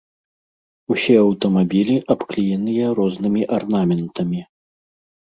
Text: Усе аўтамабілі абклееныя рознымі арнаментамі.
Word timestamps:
Усе 0.95 1.15
аўтамабілі 1.25 1.95
абклееныя 2.15 2.85
рознымі 3.03 3.41
арнаментамі. 3.63 4.41